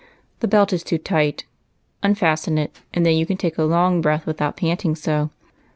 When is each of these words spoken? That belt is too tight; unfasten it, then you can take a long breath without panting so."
That 0.39 0.47
belt 0.47 0.73
is 0.73 0.81
too 0.81 0.97
tight; 0.97 1.45
unfasten 2.01 2.57
it, 2.57 2.81
then 2.91 3.05
you 3.05 3.27
can 3.27 3.37
take 3.37 3.59
a 3.59 3.63
long 3.63 4.01
breath 4.01 4.25
without 4.25 4.57
panting 4.57 4.95
so." 4.95 5.29